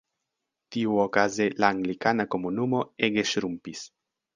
Tiuokaze 0.75 1.47
la 1.59 1.71
anglikana 1.75 2.29
komunumo 2.33 2.85
ege 3.11 3.31
ŝrumpis. 3.35 3.91